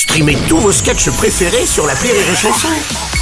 [0.00, 2.68] Streamez tous vos sketchs préférés sur la Rire et Chanson.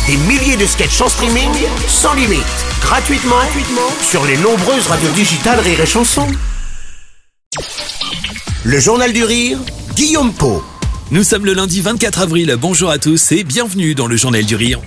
[0.07, 1.51] Des milliers de sketchs en streaming,
[1.89, 2.45] sans limite,
[2.81, 6.29] gratuitement, gratuitement sur les nombreuses radios digitales Rire et Chanson.
[8.63, 9.59] Le Journal du Rire,
[9.97, 10.63] Guillaume Po.
[11.11, 12.57] Nous sommes le lundi 24 avril.
[12.61, 14.81] Bonjour à tous et bienvenue dans le Journal du Rire.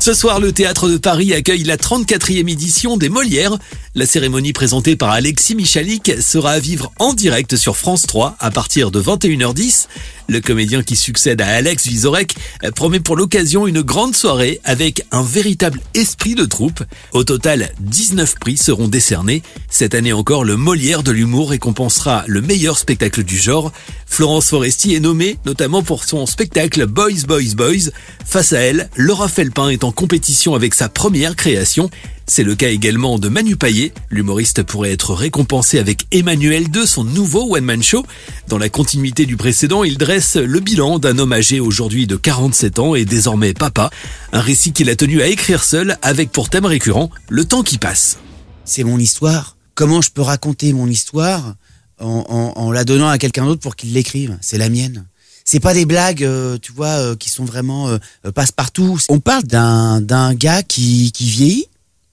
[0.00, 3.56] Ce soir, le théâtre de Paris accueille la 34e édition des Molières.
[3.98, 8.52] La cérémonie présentée par Alexis Michalik sera à vivre en direct sur France 3 à
[8.52, 9.88] partir de 21h10.
[10.28, 12.36] Le comédien qui succède à Alex Vizorek
[12.76, 16.84] promet pour l'occasion une grande soirée avec un véritable esprit de troupe.
[17.10, 19.42] Au total, 19 prix seront décernés.
[19.68, 23.72] Cette année encore, le Molière de l'humour récompensera le meilleur spectacle du genre.
[24.06, 27.90] Florence Foresti est nommée notamment pour son spectacle Boys Boys Boys.
[28.24, 31.90] Face à elle, Laura Felpin est en compétition avec sa première création.
[32.30, 33.94] C'est le cas également de Manu Payet.
[34.10, 38.04] L'humoriste pourrait être récompensé avec Emmanuel II, son nouveau one-man show.
[38.48, 42.78] Dans la continuité du précédent, il dresse le bilan d'un homme âgé aujourd'hui de 47
[42.80, 43.88] ans et désormais papa.
[44.32, 47.78] Un récit qu'il a tenu à écrire seul avec pour thème récurrent le temps qui
[47.78, 48.18] passe.
[48.66, 49.56] C'est mon histoire.
[49.74, 51.54] Comment je peux raconter mon histoire
[51.98, 54.36] en, la donnant à quelqu'un d'autre pour qu'il l'écrive?
[54.42, 55.06] C'est la mienne
[55.50, 57.96] c'est pas des blagues, euh, tu vois, euh, qui sont vraiment euh,
[58.34, 58.98] passe-partout.
[59.08, 61.68] On parle d'un d'un gars qui vieillit,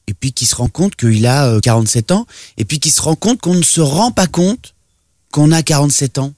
[0.08, 3.02] et puis qui se rend compte qu'il a 47 euh, ans, et puis qui se
[3.02, 4.74] rend compte qu'on ne se rend pas compte
[5.32, 6.34] qu'on a 47 ans,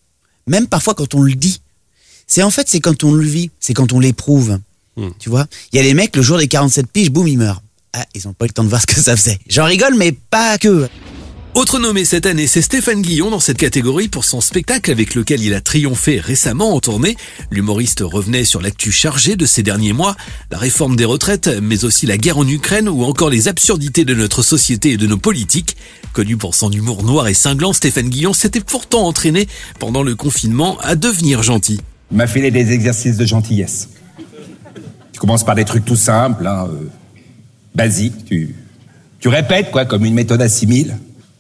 [0.48, 1.62] même parfois quand on le dit.
[2.26, 4.60] C'est en fait, c'est quand on le vit, c'est quand on l'éprouve.
[4.96, 5.10] Hmm.
[5.20, 7.62] Tu vois, il y a les mecs, le jour des 47 piges, boum, ils meurent.
[7.94, 9.40] Ah, ils ont pas eu le temps de voir ce que ça faisait.
[9.48, 10.90] J'en rigole, mais pas que.
[11.58, 15.42] Autre nommé cette année, c'est Stéphane Guillon dans cette catégorie pour son spectacle avec lequel
[15.42, 17.18] il a triomphé récemment en tournée.
[17.50, 20.16] L'humoriste revenait sur l'actu chargée de ces derniers mois,
[20.52, 24.14] la réforme des retraites, mais aussi la guerre en Ukraine ou encore les absurdités de
[24.14, 25.78] notre société et de nos politiques.
[26.14, 29.48] Connu pour son humour noir et cinglant, Stéphane Guillon s'était pourtant entraîné
[29.80, 31.82] pendant le confinement à devenir gentil.
[32.12, 33.90] Il m'a filé des exercices de gentillesse.
[35.12, 36.88] Tu commences par des trucs tout simples, hein, euh,
[37.74, 38.26] basiques.
[38.26, 38.54] Tu,
[39.20, 40.96] tu répètes, quoi, comme une méthode à 6000.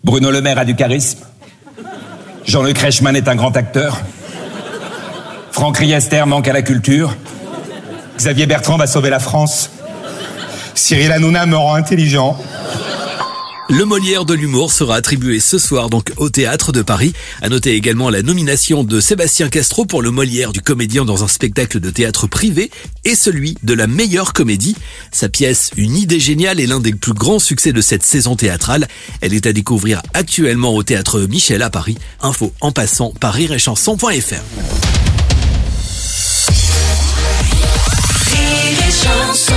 [0.07, 1.19] Bruno Le Maire a du charisme.
[2.45, 3.99] Jean-Luc Reichmann est un grand acteur.
[5.51, 7.13] Franck Riester manque à la culture.
[8.15, 9.69] Xavier Bertrand va sauver la France.
[10.73, 12.37] Cyril Hanouna me rend intelligent.
[13.69, 17.11] Le Molière de l'humour sera attribué ce soir donc au théâtre de Paris.
[17.41, 21.27] À noter également la nomination de Sébastien Castro pour le Molière du comédien dans un
[21.27, 22.71] spectacle de théâtre privé
[23.03, 24.77] et celui de la meilleure comédie.
[25.11, 28.87] Sa pièce Une idée géniale est l'un des plus grands succès de cette saison théâtrale.
[29.19, 31.97] Elle est à découvrir actuellement au théâtre Michel à Paris.
[32.21, 34.43] Info en passant par rireetchanson.fr.
[38.89, 39.56] Chanson.